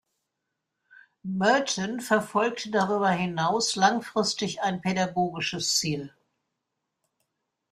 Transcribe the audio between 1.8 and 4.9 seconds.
verfolgte darüber hinaus langfristig ein